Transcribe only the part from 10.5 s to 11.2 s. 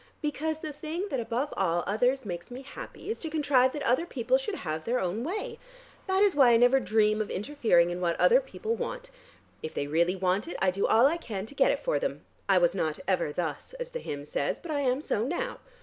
I do all I